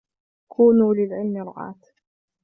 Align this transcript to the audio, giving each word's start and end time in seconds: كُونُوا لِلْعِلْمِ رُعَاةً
كُونُوا 0.51 0.93
لِلْعِلْمِ 0.93 1.37
رُعَاةً 1.49 1.75